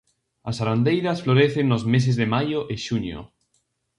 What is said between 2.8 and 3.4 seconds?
xuño.